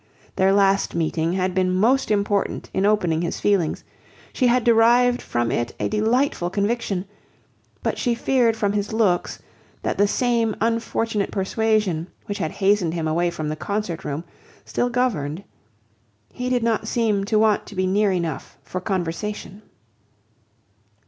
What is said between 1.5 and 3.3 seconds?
been most important in opening